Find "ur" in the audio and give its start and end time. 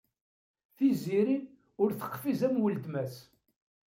1.83-1.89